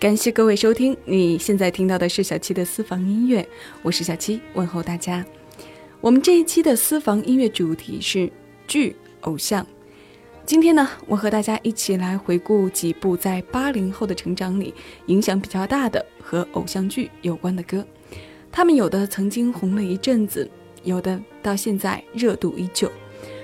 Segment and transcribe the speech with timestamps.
[0.00, 3.46] 感谢各位收听，你现在听到的是小七的私房音乐，
[3.82, 5.22] 我是小七，问候大家。
[6.00, 8.32] 我们这一期的私房音乐主题是
[8.66, 9.64] 剧偶像。
[10.46, 14.72] 今天呢，我和大家一起来回顾几部在八零后的成长里
[15.04, 17.86] 影响比较大的和偶像剧有关的歌。
[18.50, 20.50] 他们有的曾经红了一阵子，
[20.82, 22.90] 有的到现在热度依旧。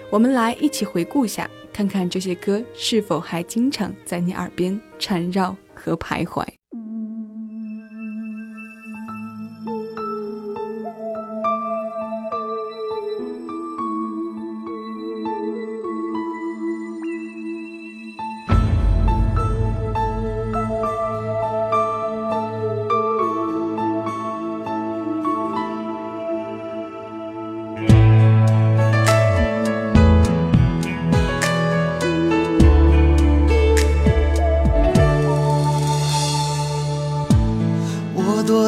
[0.09, 5.54] 我们来一起回顾一下，看看这些歌是否还经常在你耳边缠绕。
[5.87, 6.45] 和徘徊。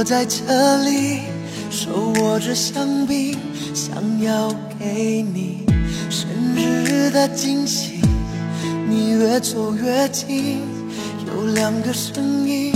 [0.08, 1.20] 在这里
[1.70, 3.36] 手握着香槟，
[3.74, 3.92] 想
[4.22, 5.66] 要给你
[6.08, 8.00] 生日的惊喜。
[8.88, 10.62] 你越走越近，
[11.26, 12.72] 有两个声音，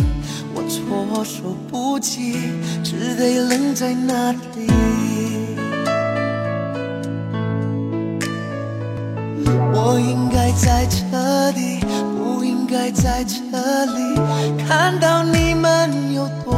[0.55, 2.37] 我措手不及，
[2.85, 4.69] 只得愣在那里。
[9.73, 11.81] 我应该在这里，
[12.15, 14.21] 不应该在这里，
[14.69, 16.53] 看到你们有多。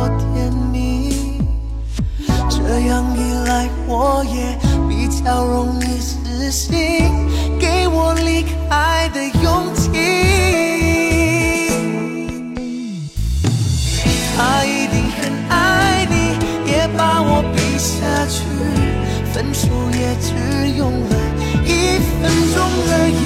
[2.75, 4.59] 这样一来，我也
[4.89, 6.75] 比较容易死心，
[7.57, 9.93] 给我离开的勇气。
[14.37, 16.35] 他一定很爱你，
[16.69, 18.43] 也把我比下去。
[19.33, 20.35] 分手也只
[20.77, 21.15] 用了
[21.65, 22.59] 一分钟
[22.91, 23.23] 而已。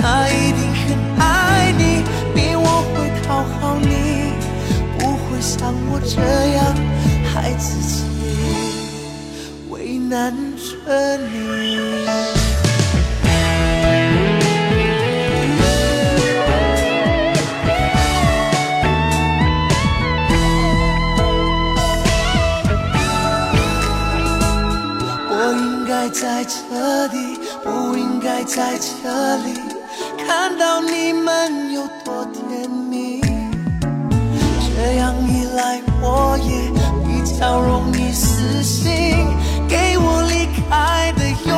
[0.00, 2.02] 他一定很爱你，
[2.34, 4.32] 比我会讨好你，
[4.98, 6.16] 不会像我这
[6.56, 6.64] 样
[7.34, 8.02] 害自己
[9.70, 9.98] 为。
[10.10, 11.78] 难着你，
[25.28, 29.54] 我应该在这里，不应该在这里，
[30.26, 33.20] 看到你们有多甜蜜。
[34.74, 35.80] 这样一来，
[37.38, 38.90] 笑容易死心。
[39.68, 41.49] 给我离开的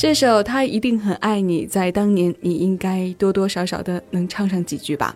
[0.00, 5.14] 这首他一定很爱你，在当年你应该多多少少的能唱上几句吧。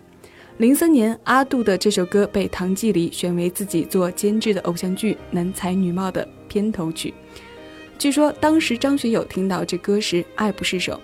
[0.58, 7.14] 零三年，阿杜的这首歌被唐季礼选为自己做监制的偶像剧《男才女貌》的片头曲。
[7.98, 11.00] 据说当时张学友听到这歌时爱不释手，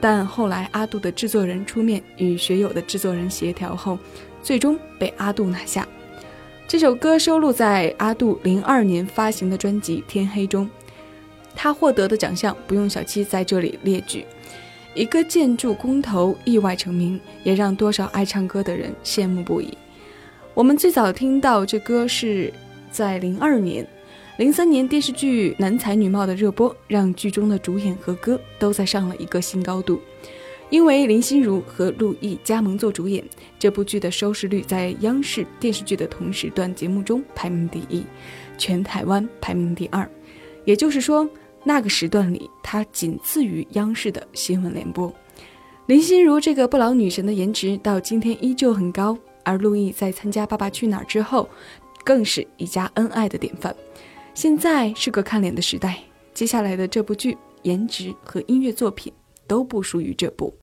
[0.00, 3.98] 但后来阿杜的制作人出面与学友的制作人协调后，
[4.44, 5.84] 最终被阿杜拿下。
[6.68, 10.70] 这首歌收录在阿杜零二年发行的专辑《天黑》中。
[11.56, 14.24] 他获得的奖项不用小七在这里列举，
[14.94, 19.76] 一个建筑工头意外成名，也让多少爱唱歌的人羡慕不已。
[20.52, 22.52] 我们最早听到这歌是
[22.90, 23.86] 在零二年，
[24.38, 30.00] 零三年电视剧《男才女貌》的热播，让剧中的主演和歌都在上了一个新高度。
[30.70, 33.24] 因为林心如和陆毅加盟做主演，
[33.58, 38.04] 这部剧的收视率在央视电视剧的同时段节目中排名第一，
[38.56, 40.08] 全台湾排名第二。
[40.64, 41.28] 也就是说。
[41.64, 45.12] 那个时段里，它仅次于央视的新闻联播。
[45.86, 51.48] 林心如这个不老女神的颜值到今天依旧很高，而陆毅在参加《爸爸去哪儿》之后，
[52.04, 53.74] 更是一家恩爱的典范。
[54.34, 55.98] 现在是个看脸的时代，
[56.32, 59.12] 接下来的这部剧颜值和音乐作品
[59.46, 60.54] 都不输于这部。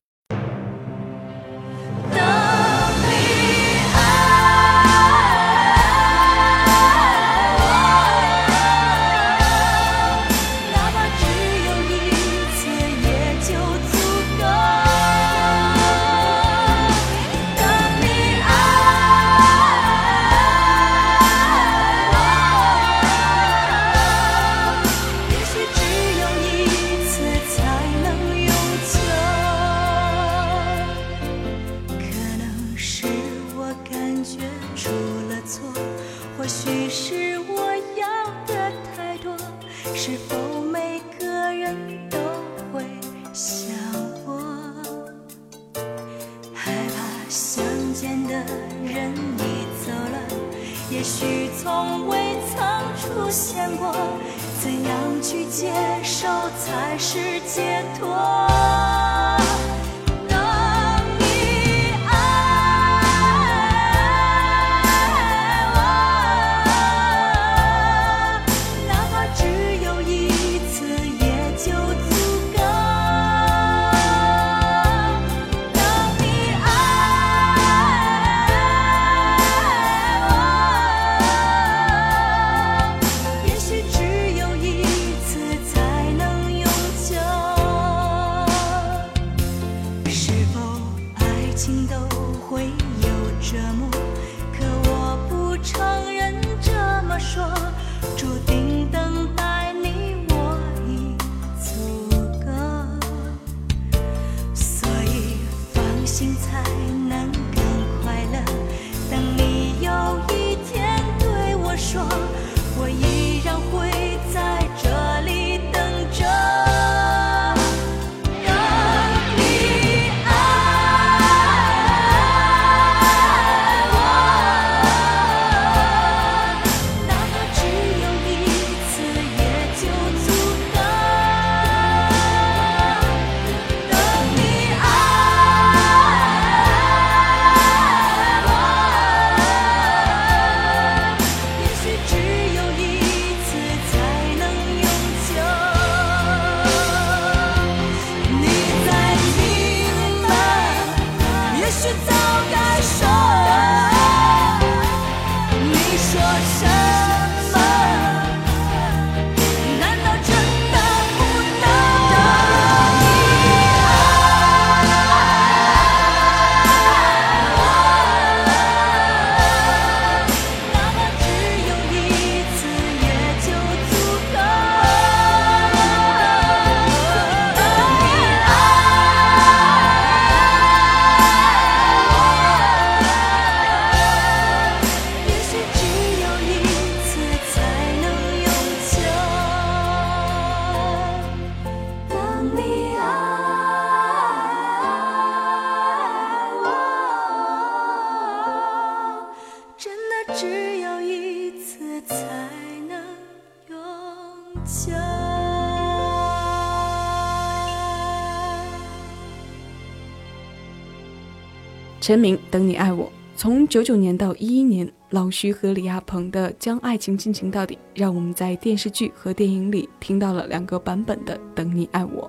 [212.02, 213.08] 陈明，等你爱我。
[213.36, 222.28] 从九九年到一一年，老徐和李亚鹏的《将爱情进行到底》，让我们在电视剧和电影里听到了两个版本的《等你爱我》。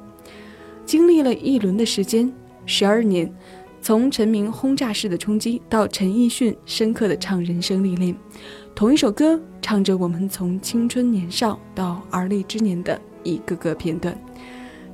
[0.85, 2.31] 经历了一轮的时间，
[2.67, 3.33] 十二年，
[3.81, 8.15] 从陈明轰炸式的冲击到陈奕迅深刻的唱人生历练，
[8.75, 14.15] 同一首歌唱着我们从青春年少到而立之年的一个个片段。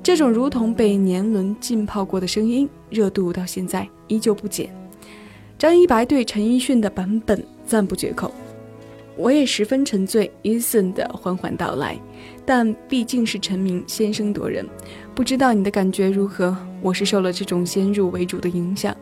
[0.01, 4.69] 这种如同被年轮浸泡过的声音，热度到现在依旧不减。
[5.57, 8.33] 张一白对陈奕迅的版本赞不绝口，
[9.15, 11.97] 我也十分沉醉 Eason 的缓缓到来，
[12.45, 14.65] 但毕竟是陈明先声夺人，
[15.15, 16.55] 不知道你的感觉如何？
[16.81, 18.95] 我是受了这种先入为主的影响，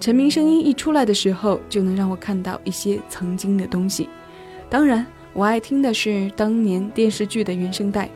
[0.00, 4.08] 陈明声音一出来的时候，就能让我看到一些曾经的东西。
[4.70, 8.08] 当然，我爱听的是当年电视剧的原声带，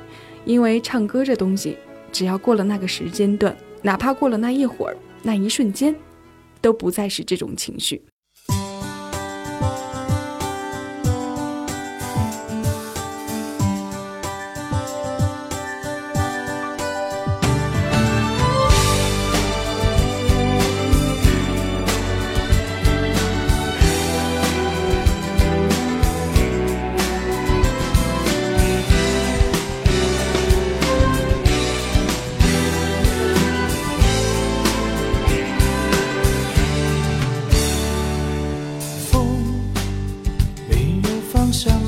[0.46, 1.76] 因为唱歌这东西。
[2.10, 5.94] 只要过了那个时间段，哪怕过了那一会儿、那一瞬间，
[6.62, 8.02] 都不再是这种情绪。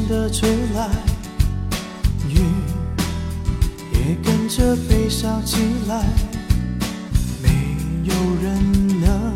[0.08, 0.90] 的吹来
[2.28, 2.40] 雨
[3.92, 5.58] 也跟着悲伤起
[5.88, 6.04] 来
[7.42, 7.48] 没
[8.04, 9.34] 有人能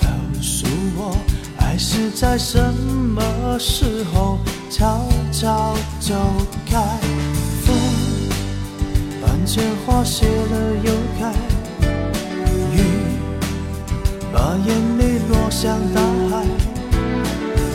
[0.00, 0.08] 告
[0.42, 1.16] 诉我
[1.58, 6.14] 爱是在什么时候悄悄走
[6.66, 6.78] 开。
[7.62, 7.74] 风
[9.22, 11.32] 伴着花谢了又开
[12.74, 12.82] 雨
[14.32, 16.44] 把眼泪落向大海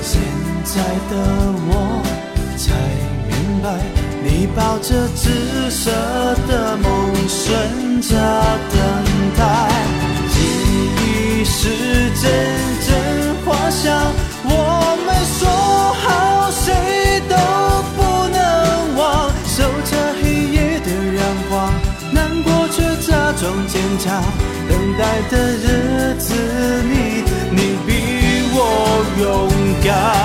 [0.02, 0.22] 现
[0.64, 2.19] 在的我
[2.60, 2.76] 才
[3.30, 3.80] 明白。
[4.22, 5.90] 你抱着紫色
[6.46, 8.10] 的梦，顺着
[8.70, 8.78] 等
[9.38, 9.42] 待。
[10.30, 10.36] 记
[11.00, 11.70] 忆是
[12.22, 12.24] 阵
[12.86, 12.90] 阵
[13.46, 13.88] 花香，
[14.44, 14.54] 我
[15.06, 15.08] 们
[15.40, 15.42] 说
[16.04, 16.68] 好谁
[17.30, 17.34] 都
[17.96, 17.98] 不
[18.28, 18.38] 能
[18.98, 19.00] 忘。
[19.48, 20.88] 守着黑夜的
[21.18, 21.72] 阳光，
[22.12, 24.22] 难过却假装坚强。
[24.68, 25.02] 等待
[25.32, 25.66] 的日
[26.20, 26.28] 子
[26.84, 26.94] 里，
[27.52, 27.90] 你比
[28.54, 28.58] 我
[29.18, 29.24] 勇
[29.82, 30.19] 敢。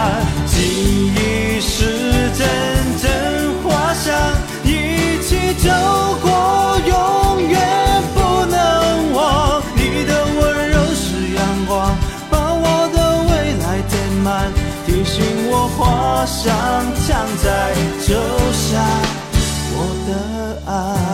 [16.27, 16.55] 想
[17.07, 17.75] 躺在，
[18.07, 18.15] 就
[18.53, 18.83] 像
[19.77, 20.11] 我的
[20.73, 21.14] 爱。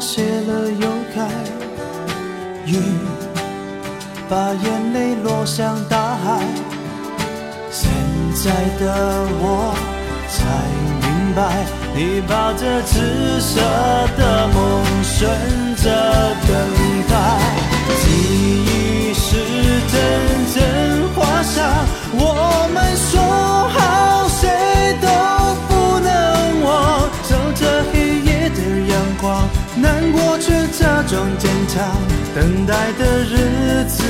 [0.00, 1.28] 谢了又开，
[2.64, 2.76] 雨
[4.28, 6.40] 把眼泪落向大海。
[7.70, 7.90] 现
[8.34, 9.74] 在的我
[10.28, 10.36] 才
[11.02, 13.60] 明白，你抱着紫色
[14.16, 15.28] 的梦，顺
[15.76, 15.84] 着
[16.46, 16.50] 等
[17.08, 17.12] 待。
[18.00, 18.04] 记
[18.64, 19.26] 忆是
[19.88, 19.94] 阵
[20.54, 20.56] 阵
[21.14, 21.56] 花香，
[22.12, 23.10] 我们说
[23.70, 24.17] 好
[31.08, 31.82] 装坚强，
[32.34, 34.02] 等待的日子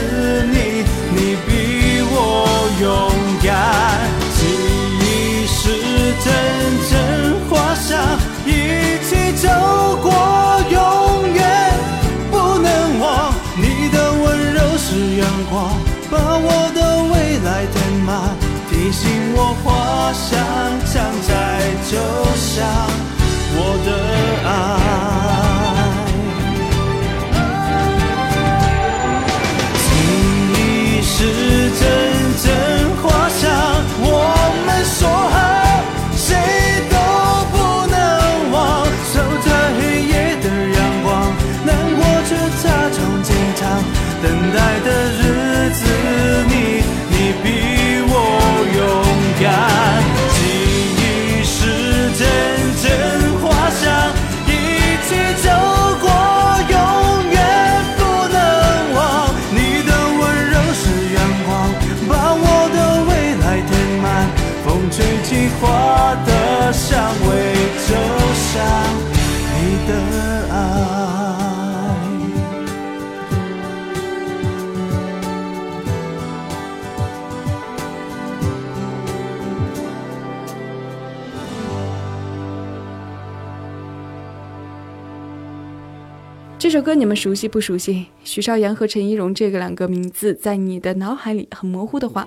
[0.50, 0.83] 里，
[1.14, 2.90] 你比我勇
[3.40, 3.49] 敢。
[4.35, 4.40] 记
[4.99, 5.71] 忆是
[6.25, 6.26] 阵
[6.90, 6.93] 阵
[7.49, 7.97] 花香，
[8.45, 9.49] 一起走
[10.02, 10.11] 过，
[10.71, 11.38] 永远
[12.33, 13.33] 不能忘。
[13.57, 15.71] 你的温柔是阳光，
[16.11, 16.81] 把我的
[17.12, 18.37] 未来填满，
[18.69, 20.37] 提醒我花香
[20.85, 20.95] 常
[21.28, 21.31] 在，
[21.88, 21.95] 就
[22.35, 22.67] 像
[23.55, 23.88] 我的
[24.49, 25.18] 爱。
[86.59, 88.07] 这首歌你们熟悉不熟悉？
[88.25, 92.27] 许绍洋和陈怡蓉这个两个名字在你的脑海里很模糊的话，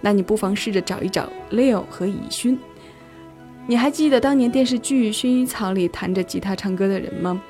[0.00, 2.56] 那你不妨试着找一找 Leo 和以勋。
[3.66, 7.42] 你还记得当年电视剧《薰衣草》里弹着吉他唱歌的人吗？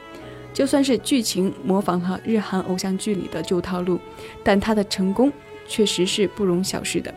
[0.54, 4.00] 就算是剧情模仿了日韩偶像剧里的旧套路，
[4.42, 5.30] 但他的成功
[5.68, 7.14] 确实是不容小视的。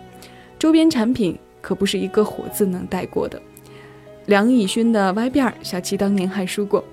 [0.59, 3.41] 周边产品可不是一个火字能带过的。
[4.25, 6.83] 梁以勋的歪辫儿，小七当年还说过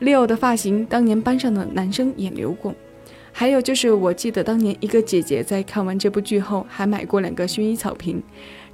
[0.00, 2.74] ；Leo 的发型，当年班上的男生也留过。
[3.30, 8.20] 还有就是，我记得当年一个姐姐在看完这部剧后，还买过两个薰衣草瓶，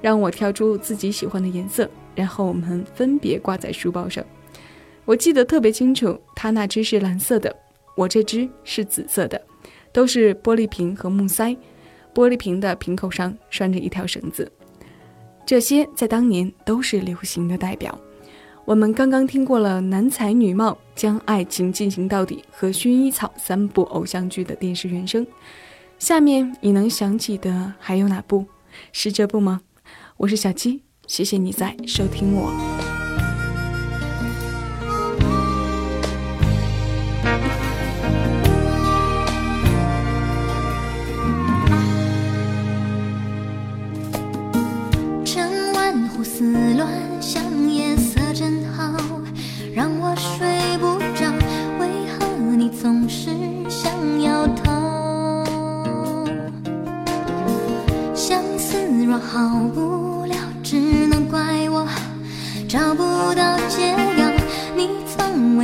[0.01, 1.87] 让我挑出自己喜欢的颜色。
[2.15, 4.25] 然后我们分别挂在书包上，
[5.03, 7.53] 我记得特别清楚，他那只是蓝色的，
[7.95, 9.39] 我这只是紫色的，
[9.91, 11.55] 都是玻璃瓶和木塞，
[12.13, 14.49] 玻璃瓶的瓶口上拴着一条绳子，
[15.45, 17.99] 这些在当年都是流行的代表。
[18.65, 25.25] 我们刚刚听过了男才女貌、将爱情进行到底和薰衣草三部偶像剧的电视原声，
[25.99, 28.43] 下面你能想起的还有哪部？
[28.91, 29.61] 是这部吗？
[30.17, 30.81] 我是小七。
[31.05, 32.94] 谢谢你在收听我。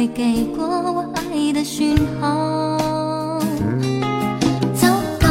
[0.02, 2.98] 未给过我爱的讯号。
[4.74, 4.88] 糟
[5.20, 5.30] 糕，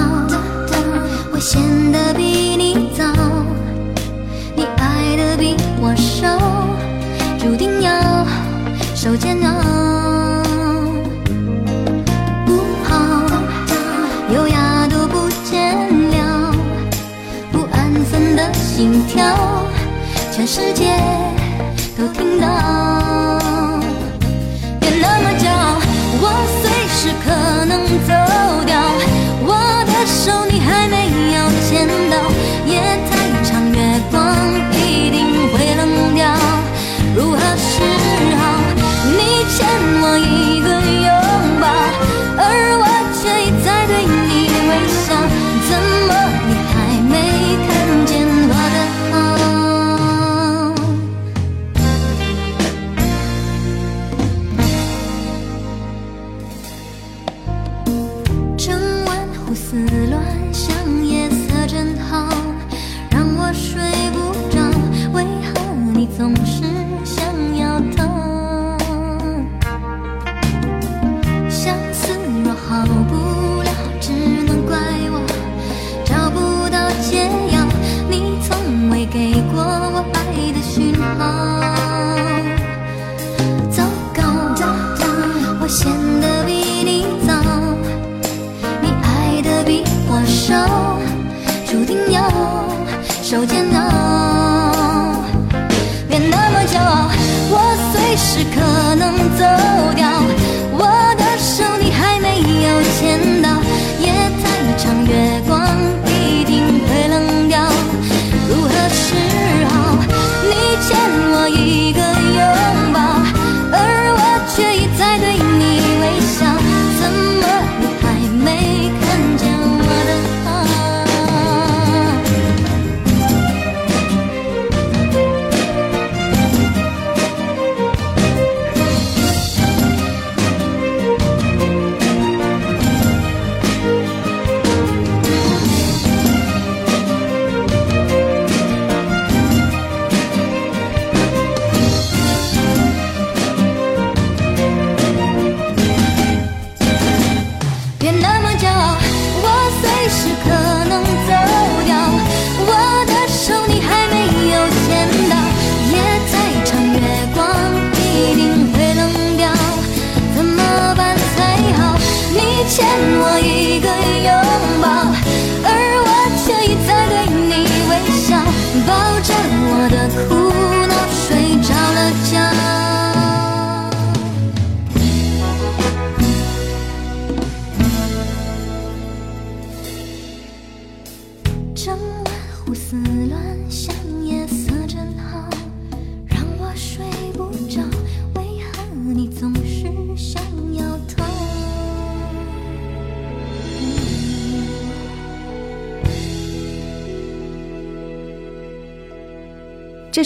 [1.32, 1.60] 我显
[1.90, 2.22] 得比
[2.56, 3.04] 你早。
[4.54, 6.38] 你爱的比我少，
[7.36, 8.24] 注定要
[8.94, 10.44] 受煎熬。
[12.46, 13.26] 不好，
[14.32, 15.74] 优雅都不见
[16.12, 16.54] 了，
[17.50, 19.36] 不安分的心跳，
[20.30, 20.96] 全世界
[21.98, 23.09] 都听到。
[27.02, 28.12] 是可能走
[28.66, 28.78] 掉。
[29.42, 29.54] 我
[29.86, 31.88] 的手你还没有牵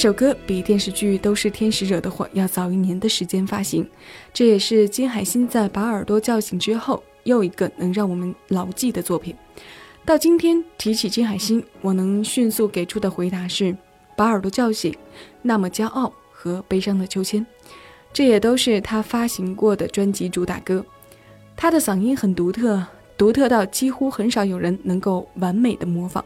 [0.05, 3.88] 首歌比电视剧《都是天使惹的祸》要早一年的时间发行，
[4.35, 9.35] 这也是金海心在把耳朵叫醒之后又一个能让我们牢记的作品。
[10.05, 13.73] 到今天提起金海心，我能迅速给出的回答是
[14.14, 14.93] 《把耳朵叫醒》、
[15.40, 17.40] 《那么骄傲》和《悲伤的秋千》，
[18.12, 20.85] 这也都是他发行过的专辑主打歌。
[21.57, 22.85] 他的嗓音很独特，
[23.17, 26.23] 独特到几乎很少有人能够完美的模仿。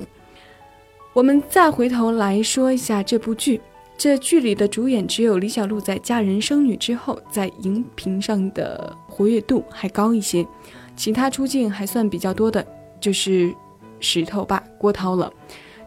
[1.19, 3.61] 我们再回头来说一下这部剧，
[3.97, 10.47] 这剧里的主演只有李小璐在嫁人生女之后，在荧屏上的活跃度还高一些，
[10.95, 12.65] 其他出镜还算比较多的
[13.01, 13.53] 就是
[13.99, 15.29] 石头爸郭涛了。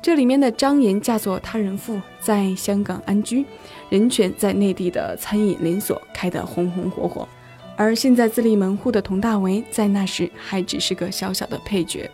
[0.02, 3.46] 这里面的张岩嫁作他人妇，在香港安居，
[3.88, 7.26] 人权在内地的餐饮连锁开得红红火火，
[7.78, 12.12] 而现在自立门户的佟大为，在那时还只是个小小的配角。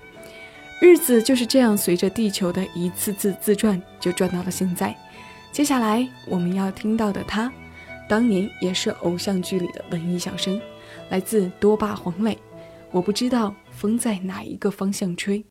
[0.80, 4.96] 日子就是这样，随着地球的一次次自转，就转到了现在。
[5.52, 7.52] 接下来我们要听到的他，
[8.08, 10.62] 当年也是偶像剧里的文艺小生，
[11.10, 12.38] 来自多霸黄磊。
[12.92, 15.44] 我不知道风在哪一个方向吹。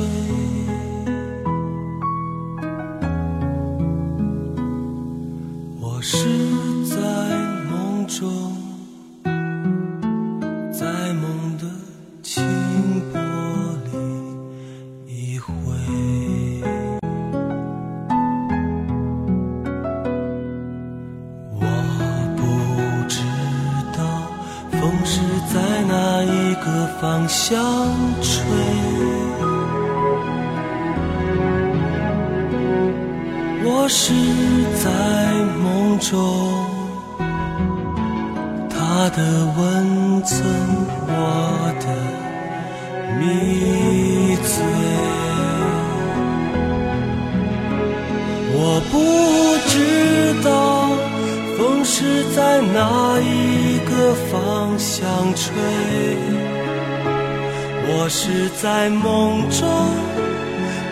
[0.00, 0.29] 我
[33.92, 34.14] 是
[34.84, 34.88] 在
[35.60, 36.14] 梦中，
[38.70, 39.20] 他的
[39.58, 40.38] 温存，
[41.08, 41.86] 我的
[43.18, 44.52] 迷醉。
[48.54, 48.94] 我不
[49.68, 49.74] 知
[50.44, 50.48] 道
[51.58, 55.50] 风是在哪一个方向吹，
[57.88, 59.66] 我是在梦中，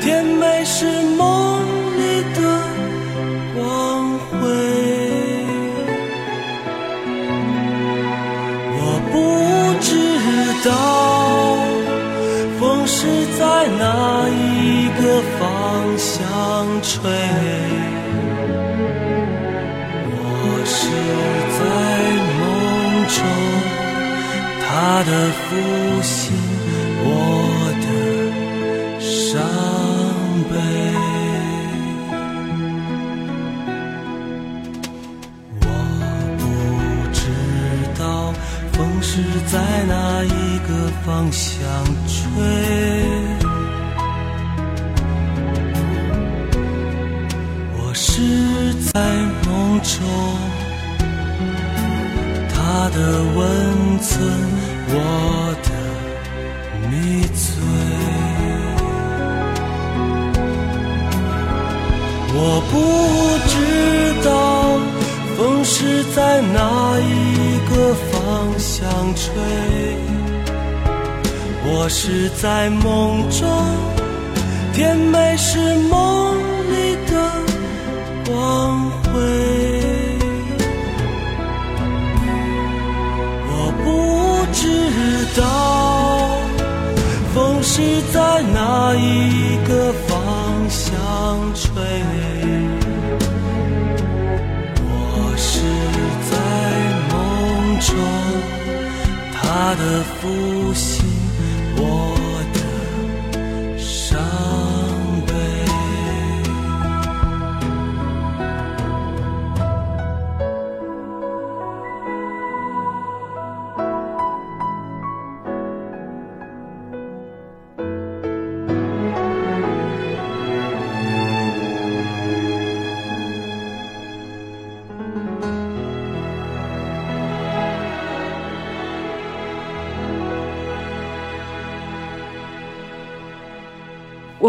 [0.00, 1.62] 甜美是梦
[10.68, 10.76] 知道
[12.60, 13.06] 风是
[13.38, 16.28] 在哪一个方向
[16.82, 17.00] 吹，
[20.12, 20.12] 我
[20.66, 20.76] 是
[21.56, 21.60] 在
[22.36, 22.40] 梦
[23.08, 23.18] 中，
[24.60, 24.68] 他
[25.04, 25.46] 的呼
[26.02, 26.18] 吸，
[27.02, 27.08] 我
[39.50, 39.58] 在
[39.88, 40.68] 哪一个
[41.06, 41.58] 方向
[42.06, 42.20] 吹。
[47.78, 48.20] 我是
[48.92, 49.00] 在
[49.46, 49.96] 梦中，
[52.52, 52.96] 他的
[53.34, 53.40] 温
[54.00, 54.12] 存，
[54.90, 54.94] 我
[55.64, 55.68] 的
[56.90, 56.92] 迷
[57.34, 57.40] 醉。
[62.40, 62.72] 我不
[63.48, 63.54] 知
[64.28, 64.30] 道
[65.36, 66.56] 风是在哪
[67.00, 67.02] 一
[68.28, 69.32] 方向吹，
[71.64, 73.48] 我是在梦中，
[74.74, 76.36] 甜美是梦
[76.70, 77.12] 里的
[78.26, 79.08] 光辉。
[83.50, 83.86] 我不
[84.52, 84.60] 知
[85.40, 85.40] 道
[87.34, 87.80] 风是
[88.12, 90.12] 在哪一个方
[90.68, 90.92] 向
[91.54, 91.66] 吹，
[97.88, 97.96] 中，
[99.32, 101.04] 他的负心，
[101.76, 102.17] 我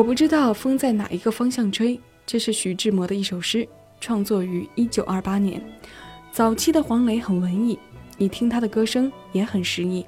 [0.09, 3.69] 不知道风在哪一个方向吹，这是徐志摩的一首诗，
[4.01, 5.61] 创作于一九二八年。
[6.31, 7.77] 早期的黄磊很文艺，
[8.17, 10.03] 你听他的歌声也很诗意。《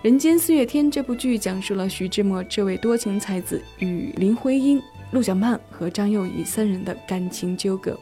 [0.00, 7.94] 人间四月天》这部剧讲述了徐志摩这位多情才子与林徽因、陆小曼和张幼仪三人的感情纠葛。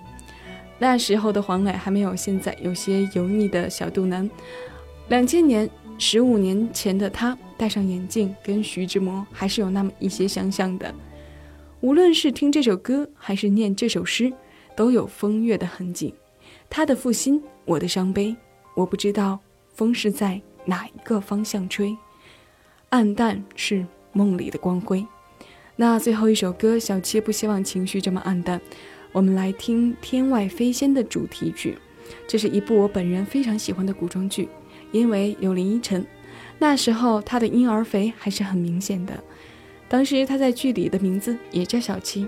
[0.79, 4.31] 那时候的黄磊还没有现在有些油腻的小肚腩。
[5.09, 5.69] 两千年，
[5.99, 10.95] 十五年前的他戴上眼镜，跟徐志摩还是有那么一些相像的。
[11.85, 14.33] 无论是听这首歌，还是念这首诗，
[14.75, 16.15] 都有风月的痕迹。
[16.71, 18.35] 他的负心，我的伤悲，
[18.75, 19.39] 我不知道
[19.75, 21.95] 风是在哪一个方向吹，
[22.89, 25.07] 暗淡是梦里的光辉。
[25.77, 28.59] 那最后一首歌，小七不希望情绪这么暗淡，
[29.13, 31.77] 我们来听《天外飞仙》的主题曲。
[32.27, 34.49] 这是一部我本人非常喜欢的古装剧，
[34.91, 36.07] 因为有林依晨，
[36.59, 39.23] 那时候她的婴儿肥还是很明显的。
[39.95, 42.27] 当时他在剧里的名字也叫小七。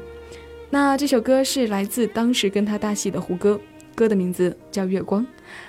[0.71, 3.61] 那这首歌是来自当时跟他搭戏的胡歌，
[3.93, 5.25] 歌的名字叫《月光》，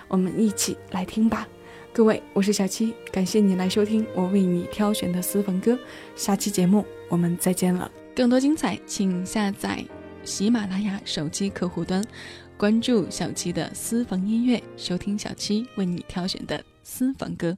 [0.08, 1.48] 我们一起来听吧。
[1.92, 5.76] 各位，我是小七，感谢你来收听我为你挑选的私房歌。
[6.16, 7.92] 下期节目我们再见了。
[8.16, 9.84] 更多精彩，请下载
[10.24, 12.06] 喜马拉雅手机客户端，
[12.58, 17.58] 关注小七的私房音乐，收听小七为你挑选的私房歌。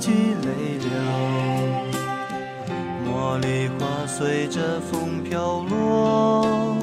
[0.00, 0.88] 自己泪流，
[3.04, 6.76] 茉莉花随着风飘落，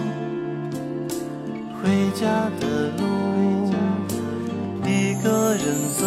[1.82, 3.72] 回家的路，
[4.84, 5.64] 一个人
[5.98, 6.04] 走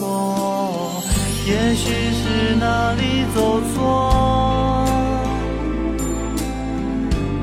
[0.00, 1.00] 过，
[1.46, 3.78] 也许是哪里走错。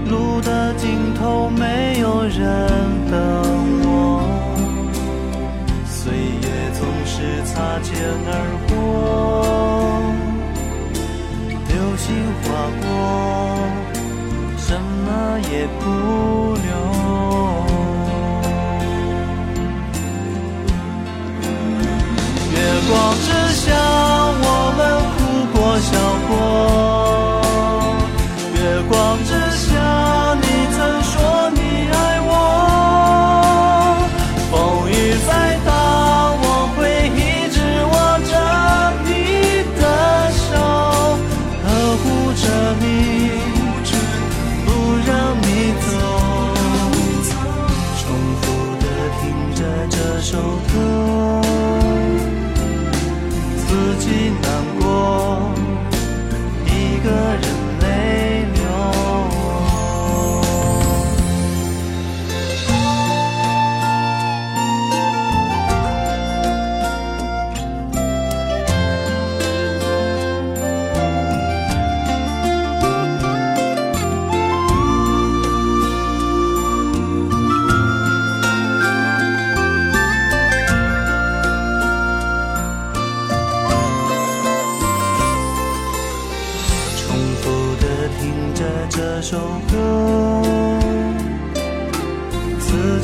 [0.09, 2.67] 路的尽头没有人
[3.09, 3.15] 等
[3.85, 3.87] 我，
[5.87, 7.95] 岁月总是擦肩
[8.27, 8.27] 而
[8.58, 8.58] 过，
[11.67, 12.05] 流星
[12.41, 12.47] 划
[12.81, 12.83] 过，
[14.57, 15.07] 什么
[15.51, 15.81] 也不
[16.55, 16.67] 留。
[22.51, 22.55] 月
[22.89, 22.91] 光
[23.25, 23.65] 之下，
[24.41, 24.45] 我
[24.77, 24.79] 们
[25.15, 25.17] 哭
[25.53, 25.89] 过笑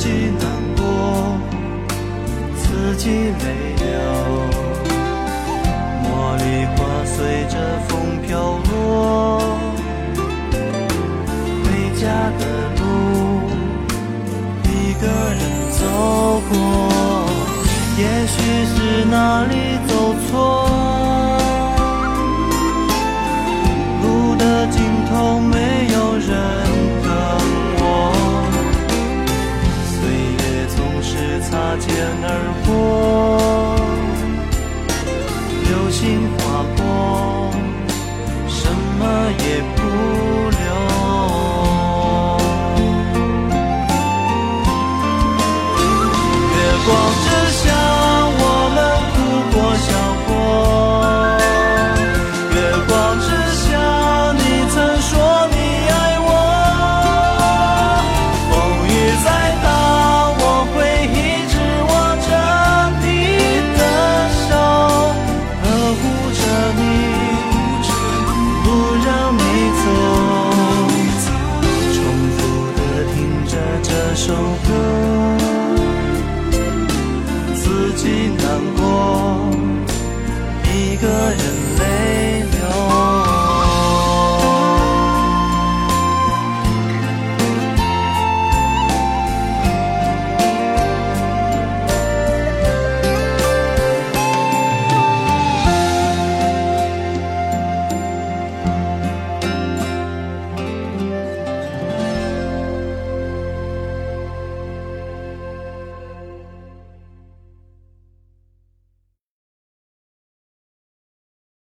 [0.06, 0.46] 己难
[0.78, 0.84] 过，
[2.58, 3.46] 自己泪
[3.82, 3.86] 流。
[6.04, 6.06] 茉
[6.38, 6.44] 莉
[6.76, 7.16] 花随
[7.50, 7.54] 着
[7.88, 8.30] 风飘
[8.70, 9.42] 落，
[11.64, 11.66] 回
[12.00, 12.04] 家
[12.38, 12.44] 的
[12.78, 12.84] 路，
[14.64, 15.42] 一个人
[15.72, 15.82] 走
[16.52, 16.54] 过，
[17.98, 18.38] 也许
[18.76, 19.54] 是哪里
[19.88, 20.75] 走错。
[32.68, 33.15] 我